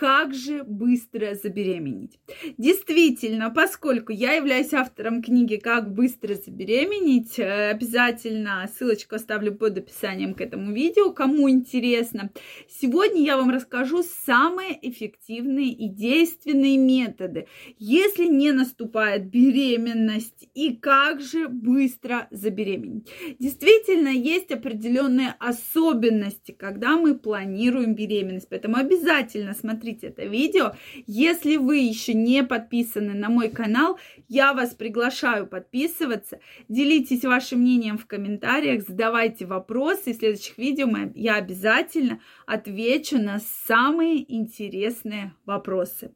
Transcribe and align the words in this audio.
как 0.00 0.32
же 0.32 0.64
быстро 0.64 1.34
забеременеть. 1.34 2.18
Действительно, 2.56 3.50
поскольку 3.50 4.12
я 4.12 4.32
являюсь 4.32 4.72
автором 4.72 5.22
книги 5.22 5.56
«Как 5.56 5.92
быстро 5.92 6.36
забеременеть», 6.36 7.38
э, 7.38 7.68
обязательно 7.68 8.66
ссылочку 8.74 9.16
оставлю 9.16 9.54
под 9.54 9.76
описанием 9.76 10.32
к 10.32 10.40
этому 10.40 10.72
видео, 10.72 11.12
кому 11.12 11.50
интересно. 11.50 12.30
Сегодня 12.66 13.22
я 13.22 13.36
вам 13.36 13.50
расскажу 13.50 14.02
самые 14.02 14.70
эффективные 14.90 15.70
и 15.70 15.90
действенные 15.90 16.78
методы, 16.78 17.46
если 17.78 18.24
не 18.24 18.52
наступает 18.52 19.28
беременность, 19.28 20.48
и 20.54 20.76
как 20.76 21.20
же 21.20 21.46
быстро 21.46 22.26
забеременеть. 22.30 23.10
Действительно, 23.38 24.08
есть 24.08 24.50
определенные 24.50 25.34
особенности, 25.38 26.52
когда 26.52 26.96
мы 26.96 27.18
планируем 27.18 27.94
беременность, 27.94 28.48
поэтому 28.48 28.76
обязательно 28.76 29.52
смотрите 29.52 29.89
смотрите 29.90 30.08
это 30.08 30.24
видео. 30.24 30.72
Если 31.06 31.56
вы 31.56 31.78
еще 31.78 32.14
не 32.14 32.44
подписаны 32.44 33.14
на 33.14 33.28
мой 33.28 33.48
канал, 33.48 33.98
я 34.28 34.52
вас 34.54 34.74
приглашаю 34.74 35.46
подписываться. 35.46 36.40
Делитесь 36.68 37.24
вашим 37.24 37.60
мнением 37.60 37.98
в 37.98 38.06
комментариях, 38.06 38.86
задавайте 38.86 39.46
вопросы. 39.46 40.12
В 40.12 40.16
следующих 40.16 40.58
видео 40.58 40.88
я 41.14 41.36
обязательно 41.36 42.20
отвечу 42.46 43.18
на 43.18 43.40
самые 43.66 44.32
интересные 44.32 45.34
вопросы. 45.46 46.12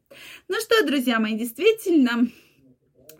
Ну 0.47 0.55
что, 0.59 0.85
друзья 0.85 1.19
мои, 1.19 1.37
действительно, 1.37 2.27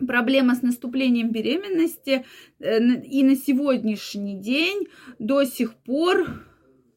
проблема 0.06 0.54
с 0.54 0.62
наступлением 0.62 1.30
беременности 1.30 2.24
э, 2.58 2.78
и 3.02 3.22
на 3.22 3.36
сегодняшний 3.36 4.38
день 4.40 4.88
до 5.18 5.44
сих 5.44 5.74
пор 5.74 6.46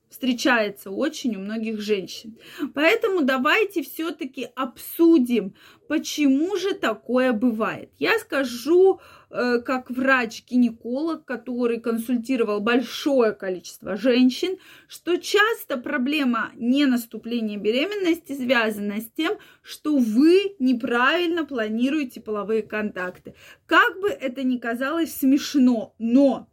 встречается 0.09 0.89
очень 0.89 1.35
у 1.35 1.39
многих 1.39 1.79
женщин. 1.79 2.38
Поэтому 2.73 3.21
давайте 3.21 3.83
все-таки 3.83 4.47
обсудим, 4.55 5.53
почему 5.88 6.55
же 6.57 6.73
такое 6.73 7.31
бывает. 7.31 7.91
Я 7.99 8.17
скажу, 8.19 8.99
э, 9.29 9.59
как 9.59 9.91
врач-гинеколог, 9.91 11.25
который 11.25 11.79
консультировал 11.79 12.59
большое 12.59 13.33
количество 13.33 13.95
женщин, 13.95 14.57
что 14.88 15.17
часто 15.17 15.77
проблема 15.77 16.51
не 16.55 16.85
наступления 16.85 17.57
беременности 17.57 18.33
связана 18.33 18.99
с 19.01 19.09
тем, 19.16 19.38
что 19.61 19.97
вы 19.97 20.55
неправильно 20.57 21.45
планируете 21.45 22.19
половые 22.19 22.63
контакты. 22.63 23.35
Как 23.67 23.99
бы 23.99 24.09
это 24.09 24.44
ни 24.44 24.57
казалось 24.57 25.16
смешно, 25.16 25.94
но 25.99 26.49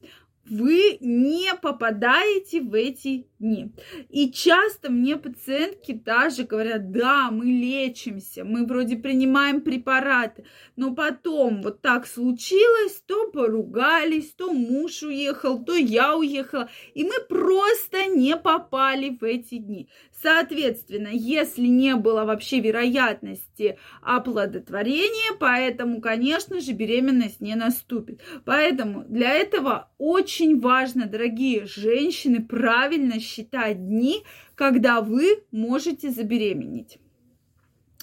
вы 0.48 0.98
не 1.00 1.54
попадаете 1.60 2.60
в 2.60 2.74
эти 2.74 3.26
дни. 3.38 3.72
И 4.08 4.30
часто 4.30 4.90
мне 4.90 5.16
пациентки 5.16 5.92
даже 5.92 6.44
говорят, 6.44 6.90
да, 6.90 7.30
мы 7.30 7.46
лечимся, 7.46 8.44
мы 8.44 8.66
вроде 8.66 8.96
принимаем 8.96 9.60
препараты, 9.60 10.44
но 10.76 10.94
потом 10.94 11.62
вот 11.62 11.82
так 11.82 12.06
случилось, 12.06 13.02
то 13.06 13.30
поругались, 13.30 14.32
то 14.32 14.52
муж 14.52 15.02
уехал, 15.02 15.64
то 15.64 15.74
я 15.74 16.16
уехала, 16.16 16.68
и 16.94 17.04
мы 17.04 17.14
просто 17.28 18.06
не 18.06 18.36
попали 18.36 19.10
в 19.10 19.24
эти 19.24 19.58
дни. 19.58 19.88
Соответственно, 20.22 21.08
если 21.12 21.66
не 21.66 21.94
было 21.94 22.24
вообще 22.24 22.60
вероятности 22.60 23.78
оплодотворения, 24.02 25.36
поэтому, 25.38 26.00
конечно 26.00 26.60
же, 26.60 26.72
беременность 26.72 27.40
не 27.40 27.54
наступит. 27.54 28.20
Поэтому 28.44 29.04
для 29.04 29.32
этого 29.32 29.90
очень 29.98 30.60
важно, 30.60 31.06
дорогие 31.06 31.66
женщины, 31.66 32.42
правильно 32.42 33.20
считать 33.26 33.86
дни, 33.86 34.22
когда 34.54 35.00
вы 35.00 35.44
можете 35.50 36.10
забеременеть. 36.10 36.98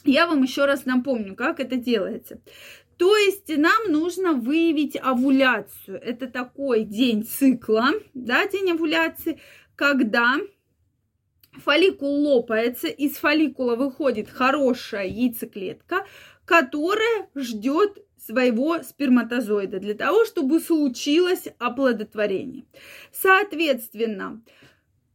Я 0.06 0.28
вам 0.28 0.44
еще 0.44 0.66
раз 0.66 0.86
напомню, 0.86 1.36
как 1.36 1.60
это 1.60 1.78
делается. 1.78 2.42
То 2.98 3.16
есть 3.16 3.50
нам 3.58 3.92
нужно 3.92 4.34
выявить 4.34 4.98
овуляцию. 5.02 6.00
Это 6.02 6.28
такой 6.28 6.84
день 6.84 7.26
цикла, 7.26 7.92
да, 8.14 8.48
день 8.48 8.72
овуляции, 8.72 9.40
когда 9.76 10.38
фолликул 11.54 12.28
лопается, 12.28 12.88
из 12.88 13.18
фолликула 13.18 13.76
выходит 13.76 14.30
хорошая 14.30 15.08
яйцеклетка, 15.08 16.06
которая 16.46 17.30
ждет 17.36 18.04
своего 18.18 18.82
сперматозоида 18.82 19.80
для 19.80 19.96
того, 19.96 20.26
чтобы 20.26 20.60
случилось 20.60 21.48
оплодотворение. 21.60 22.66
Соответственно, 23.12 24.42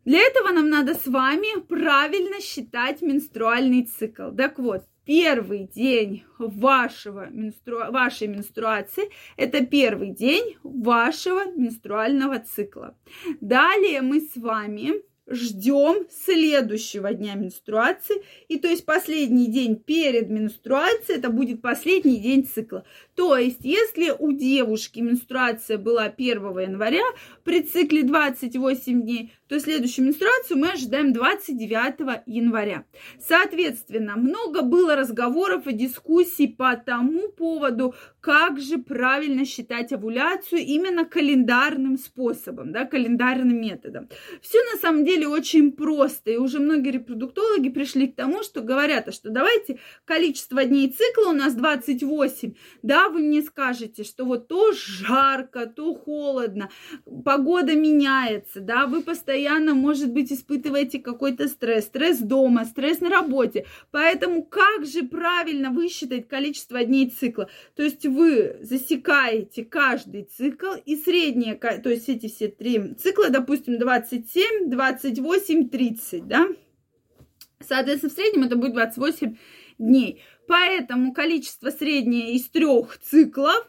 для 0.09 0.21
этого 0.21 0.49
нам 0.53 0.71
надо 0.71 0.95
с 0.95 1.07
вами 1.07 1.61
правильно 1.61 2.41
считать 2.41 3.03
менструальный 3.03 3.83
цикл. 3.83 4.31
Так 4.31 4.59
вот, 4.59 4.85
первый 5.05 5.69
день 5.75 6.25
вашего 6.39 7.29
менстру... 7.29 7.77
вашей 7.91 8.27
менструации– 8.27 9.11
это 9.37 9.67
первый 9.67 10.13
день 10.13 10.57
вашего 10.63 11.45
менструального 11.55 12.39
цикла. 12.39 12.97
Далее 13.43 14.01
мы 14.01 14.23
с 14.23 14.35
вами 14.35 15.03
ждем 15.31 16.07
следующего 16.11 17.13
дня 17.13 17.35
менструации. 17.35 18.23
И 18.49 18.59
то 18.59 18.69
есть 18.69 18.85
последний 18.85 19.47
день 19.47 19.77
перед 19.77 20.31
менструацией, 20.31 21.19
это 21.19 21.29
будет 21.31 21.61
последний 21.61 22.17
день 22.17 22.47
цикла. 22.47 22.85
То 23.15 23.37
есть, 23.37 23.61
если 23.63 24.11
у 24.19 24.33
девушки 24.33 25.01
менструация 25.01 25.77
была 25.77 26.05
1 26.05 26.59
января, 26.61 27.05
при 27.45 27.63
цикле 27.63 28.03
28 28.05 29.03
дней, 29.03 29.33
то 29.49 29.59
следующую 29.59 30.07
менструацию 30.07 30.59
мы 30.59 30.71
ожидаем 30.71 31.13
29 31.13 32.23
января. 32.27 32.85
Соответственно, 33.19 34.17
много 34.17 34.63
было 34.63 34.95
разговоров 34.95 35.67
и 35.67 35.73
дискуссий 35.73 36.47
по 36.47 36.77
тому 36.77 37.29
поводу, 37.29 37.95
как 38.21 38.61
же 38.61 38.79
правильно 38.79 39.47
считать 39.47 39.93
овуляцию 39.93 40.61
именно 40.61 41.07
календарным 41.07 41.97
способом, 41.97 42.73
да, 42.73 42.85
календарным 42.85 43.59
методом. 43.59 44.09
Все 44.43 44.59
на 44.73 44.79
самом 44.79 45.05
деле 45.07 45.27
очень 45.27 45.73
просто, 45.73 46.31
и 46.31 46.37
уже 46.37 46.59
многие 46.59 46.91
репродуктологи 46.91 47.71
пришли 47.71 48.09
к 48.09 48.17
тому, 48.17 48.43
что 48.43 48.61
говорят, 48.61 49.09
а 49.09 49.13
что 49.13 49.31
давайте 49.31 49.79
количество 50.05 50.65
дней 50.65 50.91
цикла 50.91 51.31
у 51.31 51.33
нас 51.33 51.55
28, 51.55 52.55
да, 52.83 53.09
вы 53.09 53.21
мне 53.21 53.43
скажете, 53.43 54.05
что 54.05 54.27
вот 54.27 54.49
то 54.49 54.73
жарко, 54.73 55.67
то 55.67 55.95
холодно, 55.95 56.71
погода 57.25 57.75
меняется, 57.75 58.61
да, 58.61 58.87
вы 58.87 59.03
постоянно, 59.03 59.38
может 59.75 60.13
быть, 60.13 60.33
испытываете 60.33 60.99
какой-то 60.99 61.49
стресс, 61.49 61.87
стресс 61.87 62.19
дома, 62.19 62.65
стресс 62.65 63.01
на 63.01 63.09
работе, 63.09 63.67
поэтому 63.91 64.43
как 64.43 64.87
же 64.87 65.03
правильно 65.03 65.71
высчитать 65.71 66.29
количество 66.29 66.85
дней 66.85 67.11
цикла? 67.11 67.49
То 67.77 67.83
есть 67.83 68.07
вы 68.07 68.59
засекаете 68.63 69.65
каждый 69.65 70.25
цикл 70.25 70.73
и 70.85 70.97
среднее, 70.97 71.55
то 71.55 71.91
есть 71.91 72.09
эти 72.09 72.29
все 72.29 72.49
три 72.49 72.95
цикла, 72.95 73.31
допустим, 73.31 73.79
27, 73.79 74.71
28, 74.71 75.69
30, 75.69 76.27
да? 76.27 76.49
Соответственно, 77.61 78.11
в 78.11 78.15
среднем 78.15 78.45
это 78.45 78.57
будет 78.57 78.73
28 78.73 79.37
дней. 79.79 80.23
Поэтому 80.47 81.13
количество 81.13 81.71
среднее 81.71 82.33
из 82.35 82.49
трех 82.49 82.99
циклов 82.99 83.69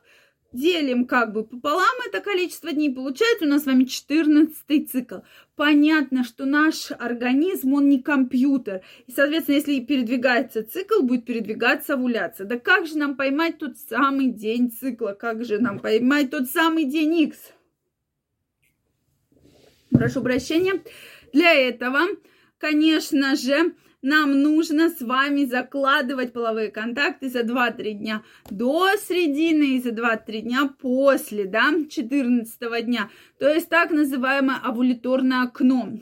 делим 0.51 1.05
как 1.05 1.33
бы 1.33 1.43
пополам 1.43 1.95
это 2.07 2.21
количество 2.21 2.71
дней, 2.71 2.93
получается 2.93 3.45
у 3.45 3.47
нас 3.47 3.63
с 3.63 3.65
вами 3.65 3.85
14 3.85 4.91
цикл. 4.91 5.17
Понятно, 5.55 6.23
что 6.23 6.45
наш 6.45 6.91
организм, 6.91 7.73
он 7.73 7.89
не 7.89 8.01
компьютер. 8.01 8.81
И, 9.07 9.11
соответственно, 9.11 9.55
если 9.55 9.79
передвигается 9.81 10.63
цикл, 10.63 11.01
будет 11.03 11.25
передвигаться 11.25 11.93
овуляция. 11.93 12.47
Да 12.47 12.57
как 12.57 12.87
же 12.87 12.97
нам 12.97 13.15
поймать 13.15 13.57
тот 13.57 13.77
самый 13.77 14.27
день 14.27 14.71
цикла? 14.71 15.13
Как 15.13 15.43
же 15.43 15.59
нам 15.59 15.79
поймать 15.79 16.31
тот 16.31 16.49
самый 16.49 16.85
день 16.85 17.19
X? 17.21 17.37
Прошу 19.91 20.21
прощения. 20.21 20.81
Для 21.33 21.53
этого, 21.53 21.99
конечно 22.57 23.35
же, 23.35 23.73
нам 24.01 24.41
нужно 24.41 24.89
с 24.89 25.01
вами 25.01 25.45
закладывать 25.45 26.31
половые 26.33 26.71
контакты 26.71 27.29
за 27.29 27.41
2-3 27.41 27.93
дня 27.93 28.23
до 28.49 28.87
середины 28.97 29.75
и 29.75 29.81
за 29.81 29.89
2-3 29.89 30.41
дня 30.41 30.69
после, 30.79 31.45
да, 31.45 31.73
14 31.89 32.85
дня. 32.85 33.09
То 33.39 33.49
есть 33.49 33.69
так 33.69 33.91
называемое 33.91 34.57
овуляторное 34.63 35.43
окно. 35.43 35.99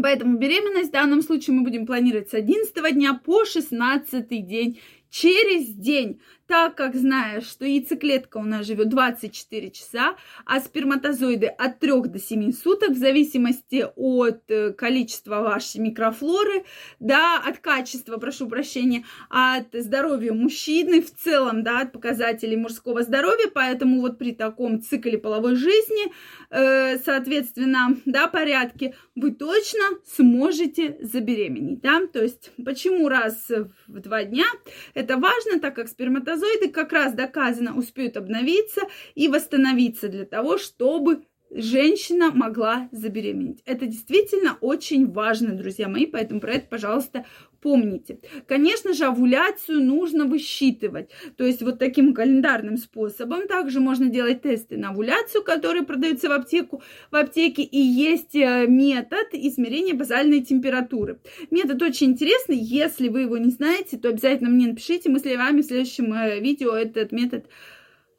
Поэтому 0.00 0.38
беременность 0.38 0.90
в 0.90 0.92
данном 0.92 1.22
случае 1.22 1.56
мы 1.56 1.62
будем 1.62 1.86
планировать 1.86 2.30
с 2.30 2.34
11 2.34 2.94
дня 2.94 3.14
по 3.14 3.44
16 3.44 4.46
день 4.46 4.80
через 5.08 5.68
день. 5.68 6.20
Так 6.46 6.74
как 6.74 6.94
знаешь, 6.94 7.44
что 7.44 7.64
яйцеклетка 7.64 8.36
у 8.36 8.42
нас 8.42 8.66
живет 8.66 8.88
24 8.90 9.70
часа, 9.70 10.16
а 10.44 10.60
сперматозоиды 10.60 11.46
от 11.46 11.78
3 11.78 12.02
до 12.08 12.18
7 12.18 12.52
суток, 12.52 12.90
в 12.90 12.98
зависимости 12.98 13.86
от 13.96 14.50
э, 14.50 14.72
количества 14.72 15.40
вашей 15.40 15.80
микрофлоры, 15.80 16.64
да, 17.00 17.42
от 17.44 17.58
качества, 17.58 18.18
прошу 18.18 18.46
прощения, 18.48 19.04
от 19.30 19.68
здоровья 19.72 20.32
мужчины 20.32 21.00
в 21.00 21.10
целом, 21.14 21.62
да, 21.62 21.80
от 21.80 21.92
показателей 21.92 22.56
мужского 22.56 23.02
здоровья, 23.02 23.50
поэтому 23.52 24.00
вот 24.00 24.18
при 24.18 24.32
таком 24.32 24.82
цикле 24.82 25.16
половой 25.18 25.56
жизни, 25.56 26.12
э, 26.50 26.98
соответственно, 26.98 27.96
да, 28.04 28.28
порядке, 28.28 28.94
вы 29.14 29.30
точно 29.30 29.80
сможете 30.14 30.98
забеременеть, 31.00 31.80
да, 31.80 32.06
то 32.06 32.22
есть 32.22 32.50
почему 32.62 33.08
раз 33.08 33.48
в 33.86 34.00
два 34.00 34.24
дня, 34.24 34.44
это 34.92 35.16
важно, 35.16 35.58
так 35.60 35.74
как 35.74 35.88
сперматозоиды 35.88 36.33
как 36.68 36.92
раз 36.92 37.14
доказано 37.14 37.76
успеют 37.76 38.16
обновиться 38.16 38.82
и 39.14 39.28
восстановиться 39.28 40.08
для 40.08 40.24
того, 40.24 40.58
чтобы 40.58 41.24
женщина 41.54 42.30
могла 42.32 42.88
забеременеть. 42.92 43.62
Это 43.64 43.86
действительно 43.86 44.58
очень 44.60 45.10
важно, 45.10 45.54
друзья 45.54 45.88
мои, 45.88 46.06
поэтому 46.06 46.40
про 46.40 46.54
это, 46.54 46.66
пожалуйста, 46.68 47.24
помните. 47.64 48.18
Конечно 48.46 48.92
же, 48.92 49.06
овуляцию 49.06 49.82
нужно 49.82 50.26
высчитывать. 50.26 51.08
То 51.38 51.44
есть 51.44 51.62
вот 51.62 51.78
таким 51.78 52.12
календарным 52.12 52.76
способом. 52.76 53.48
Также 53.48 53.80
можно 53.80 54.10
делать 54.10 54.42
тесты 54.42 54.76
на 54.76 54.90
овуляцию, 54.90 55.42
которые 55.42 55.84
продаются 55.84 56.28
в 56.28 56.32
аптеку, 56.32 56.82
в 57.10 57.16
аптеке. 57.16 57.62
И 57.62 57.78
есть 57.78 58.34
э, 58.34 58.66
метод 58.66 59.28
измерения 59.32 59.94
базальной 59.94 60.42
температуры. 60.42 61.20
Метод 61.50 61.80
очень 61.80 62.08
интересный. 62.08 62.58
Если 62.58 63.08
вы 63.08 63.22
его 63.22 63.38
не 63.38 63.50
знаете, 63.50 63.96
то 63.96 64.10
обязательно 64.10 64.50
мне 64.50 64.66
напишите. 64.66 65.08
Мы 65.08 65.18
с 65.18 65.24
вами 65.24 65.62
в 65.62 65.64
следующем 65.64 66.12
э, 66.12 66.40
видео 66.40 66.74
этот 66.74 67.12
метод 67.12 67.46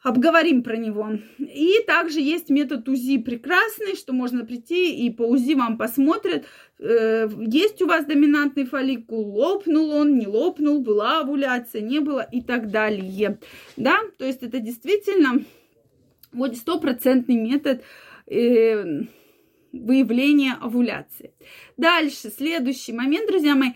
обговорим 0.06 0.62
про 0.62 0.78
него. 0.78 1.18
И 1.40 1.80
также 1.88 2.22
есть 2.22 2.52
метод 2.52 2.88
УЗИ 2.88 3.18
прекрасный, 3.18 3.96
что 3.96 4.14
можно 4.14 4.46
прийти 4.46 5.04
и 5.04 5.10
по 5.10 5.24
УЗИ 5.24 5.56
вам 5.56 5.80
посмотрят, 5.80 6.46
э, 6.78 7.28
есть 7.48 7.82
у 7.82 7.88
вас 7.88 8.06
доминантный 8.06 8.66
фолликул, 8.66 9.26
лопнул 9.36 9.90
он, 9.90 10.20
не 10.20 10.28
лопнул, 10.28 10.80
была 10.80 11.22
овуляция, 11.22 11.82
не 11.82 12.02
было 12.02 12.22
и 12.22 12.42
так 12.42 12.70
далее. 12.70 13.40
Да, 13.78 13.98
то 14.20 14.26
есть 14.26 14.44
это 14.44 14.60
действительно 14.60 15.44
вот 16.32 16.56
стопроцентный 16.56 17.38
метод 17.38 17.82
э, 18.28 19.02
выявления 19.74 20.54
овуляции. 20.62 21.32
Дальше, 21.78 22.30
следующий 22.30 22.94
момент, 22.94 23.28
друзья 23.28 23.56
мои, 23.56 23.72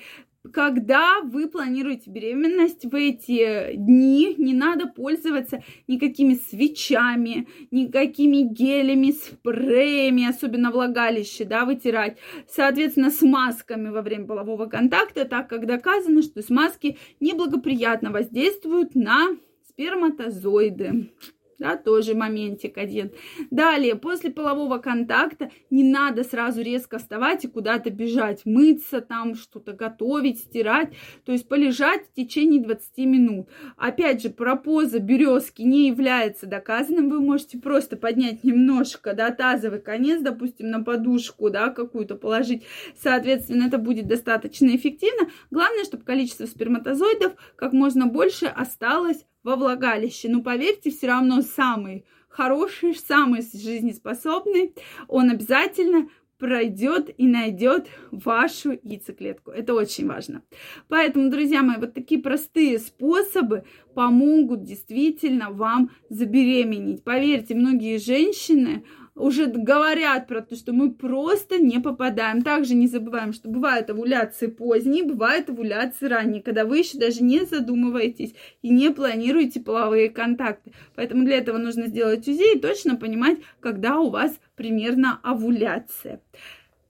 когда 0.54 1.20
вы 1.22 1.48
планируете 1.48 2.10
беременность 2.10 2.86
в 2.86 2.96
эти 2.96 3.76
дни, 3.76 4.36
не 4.38 4.54
надо 4.54 4.88
пользоваться 4.88 5.64
никакими 5.88 6.36
свечами, 6.36 7.48
никакими 7.72 8.42
гелями, 8.42 9.12
спреями, 9.12 10.28
особенно 10.28 10.72
влагалище, 10.72 11.44
да, 11.46 11.66
вытирать. 11.66 12.18
Соответственно, 12.48 13.12
с 13.12 13.22
масками 13.22 13.90
во 13.90 14.02
время 14.02 14.28
полового 14.28 14.68
контакта, 14.68 15.26
так 15.26 15.50
как 15.50 15.66
доказано, 15.66 16.22
что 16.22 16.42
смазки 16.42 16.98
неблагоприятно 17.20 18.12
воздействуют 18.12 18.96
на 18.96 19.38
сперматозоиды 19.68 21.12
да, 21.60 21.76
тоже 21.76 22.16
моментик 22.16 22.78
один. 22.78 23.12
Далее, 23.52 23.96
после 23.96 24.32
полового 24.32 24.78
контакта 24.78 25.52
не 25.70 25.84
надо 25.84 26.24
сразу 26.24 26.62
резко 26.62 26.98
вставать 26.98 27.46
и 27.46 27.48
куда-то 27.48 27.90
бежать, 27.90 28.46
мыться 28.46 29.02
там, 29.02 29.36
что-то 29.36 29.74
готовить, 29.74 30.40
стирать, 30.40 30.94
то 31.26 31.32
есть 31.32 31.48
полежать 31.48 32.08
в 32.08 32.14
течение 32.14 32.62
20 32.62 32.98
минут. 33.00 33.50
Опять 33.78 34.22
же, 34.22 34.30
пропоза 34.30 35.00
березки 35.00 35.62
не 35.62 35.88
является 35.88 36.48
доказанным, 36.48 37.10
вы 37.10 37.20
можете 37.20 37.60
просто 37.60 37.98
поднять 37.98 38.44
немножко, 38.44 39.14
да, 39.14 39.32
тазовый 39.32 39.82
конец, 39.82 40.22
допустим, 40.22 40.70
на 40.70 40.84
подушку, 40.84 41.50
да, 41.50 41.70
какую-то 41.70 42.16
положить, 42.16 42.64
соответственно, 42.96 43.68
это 43.68 43.78
будет 43.78 44.08
достаточно 44.08 44.74
эффективно. 44.76 45.30
Главное, 45.52 45.84
чтобы 45.84 46.04
количество 46.04 46.46
сперматозоидов 46.46 47.34
как 47.56 47.74
можно 47.74 48.08
больше 48.08 48.46
осталось 48.46 49.26
во 49.44 49.56
влагалище. 49.56 50.30
Но 50.30 50.42
поверьте, 50.42 50.92
все 50.92 51.08
равно 51.08 51.42
самый 51.42 52.06
хороший, 52.28 52.96
самый 52.96 53.42
жизнеспособный, 53.42 54.74
он 55.08 55.30
обязательно 55.30 56.10
пройдет 56.38 57.14
и 57.18 57.28
найдет 57.28 57.88
вашу 58.12 58.72
яйцеклетку. 58.82 59.52
Это 59.52 59.74
очень 59.74 60.08
важно. 60.08 60.42
Поэтому, 60.88 61.30
друзья 61.30 61.62
мои, 61.62 61.78
вот 61.78 61.94
такие 61.94 62.22
простые 62.22 62.80
способы 62.80 63.66
помогут 63.94 64.64
действительно 64.64 65.52
вам 65.52 65.92
забеременеть. 66.10 67.04
Поверьте, 67.04 67.56
многие 67.56 67.98
женщины 67.98 68.86
уже 69.20 69.48
говорят 69.48 70.28
про 70.28 70.42
то, 70.42 70.56
что 70.56 70.74
мы 70.74 70.92
просто 70.92 71.60
не 71.60 71.80
попадаем. 71.80 72.42
Также 72.42 72.74
не 72.74 72.88
забываем, 72.88 73.34
что 73.34 73.50
бывают 73.50 73.90
овуляции 73.90 74.48
поздние, 74.48 75.04
бывают 75.04 75.50
овуляции 75.50 76.08
ранние, 76.08 76.42
когда 76.42 76.66
вы 76.66 76.80
еще 76.80 76.98
даже 76.98 77.22
не 77.22 77.46
задумываетесь 77.46 78.34
и 78.62 78.70
не 78.70 78.92
планируете 78.92 79.60
половые 79.60 80.10
контакты. 80.10 80.72
Поэтому 80.96 81.26
для 81.26 81.38
этого 81.38 81.58
нужно 81.58 81.88
сделать 81.88 82.28
УЗИ 82.28 82.58
и 82.58 82.60
точно 82.60 82.96
понимать, 82.96 83.40
когда 83.60 84.00
у 84.00 84.10
вас 84.10 84.40
примерно 84.56 85.20
овуляция. 85.24 86.22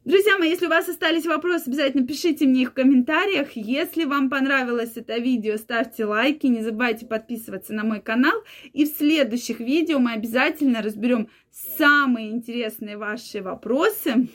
Друзья 0.10 0.40
мои, 0.40 0.50
если 0.50 0.66
у 0.66 0.70
вас 0.70 0.90
остались 0.90 1.28
вопросы, 1.28 1.68
обязательно 1.68 2.08
пишите 2.08 2.48
мне 2.48 2.64
их 2.64 2.72
в 2.72 2.74
комментариях. 2.74 3.52
Если 3.54 4.06
вам 4.06 4.32
понравилось 4.32 4.94
это 4.96 5.20
видео, 5.20 5.56
ставьте 5.58 6.04
лайки, 6.04 6.48
не 6.48 6.64
забывайте 6.64 7.06
подписываться 7.06 7.74
на 7.74 7.84
мой 7.84 8.02
канал. 8.02 8.34
И 8.74 8.86
в 8.86 8.88
следующих 8.88 9.60
видео 9.60 10.00
мы 10.00 10.14
обязательно 10.14 10.82
разберем 10.82 11.30
самые 11.52 12.32
интересные 12.32 12.98
ваши 12.98 13.44
вопросы. 13.44 14.30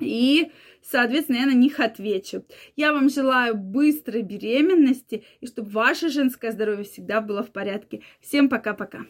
И, 0.00 0.50
соответственно, 0.82 1.36
я 1.36 1.46
на 1.46 1.54
них 1.54 1.78
отвечу. 1.78 2.44
Я 2.74 2.92
вам 2.92 3.08
желаю 3.08 3.54
быстрой 3.56 4.22
беременности 4.22 5.22
и 5.40 5.46
чтобы 5.46 5.70
ваше 5.70 6.08
женское 6.08 6.50
здоровье 6.50 6.82
всегда 6.82 7.20
было 7.20 7.44
в 7.44 7.52
порядке. 7.52 8.02
Всем 8.20 8.48
пока-пока. 8.48 9.06